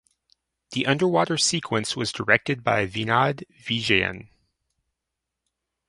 [0.71, 4.29] The underwater sequence was directed by Vinod Vijayan.